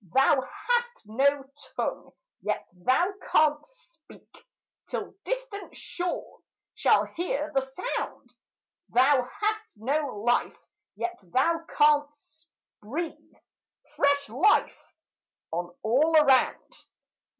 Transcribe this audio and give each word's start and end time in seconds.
Thou 0.15 0.41
hast 0.41 1.03
no 1.05 1.43
tongue, 1.75 2.11
yet 2.41 2.67
thou 2.73 3.13
canst 3.31 3.69
speak, 3.99 4.33
Till 4.87 5.13
distant 5.25 5.77
shores 5.77 6.49
shall 6.73 7.05
hear 7.05 7.51
the 7.53 7.61
sound; 7.61 8.33
Thou 8.89 9.23
hast 9.39 9.73
no 9.77 10.23
life, 10.23 10.57
yet 10.95 11.19
thou 11.31 11.63
canst 11.77 12.51
breathe 12.81 13.13
Fresh 13.95 14.29
life 14.29 14.95
on 15.51 15.69
all 15.83 16.17
around. 16.17 16.73